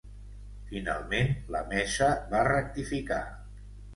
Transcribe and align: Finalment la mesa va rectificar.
Finalment 0.71 1.29
la 1.57 1.61
mesa 1.75 2.09
va 2.33 2.41
rectificar. 2.49 3.23